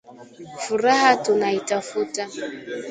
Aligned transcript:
Furaha 0.63 1.11
tunaitafuta 1.23 2.23